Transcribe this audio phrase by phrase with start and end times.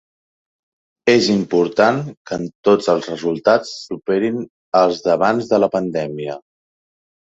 [1.11, 1.99] És important
[2.29, 4.41] que en tots els resultats superin
[4.81, 6.41] els d’abans de la pandèmia.